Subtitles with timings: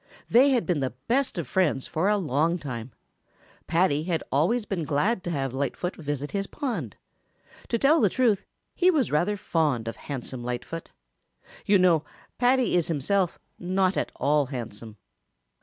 [0.27, 2.91] They had been the best of friends for a long time.
[3.67, 6.95] Paddy had always been glad to have Lightfoot visit his pond.
[7.67, 8.43] To tell the truth,
[8.73, 10.89] he was rather fond of handsome Lightfoot.
[11.67, 12.03] You know
[12.39, 14.97] Paddy is himself not at all handsome.